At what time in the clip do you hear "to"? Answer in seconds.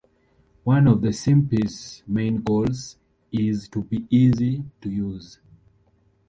3.69-3.83, 4.81-4.89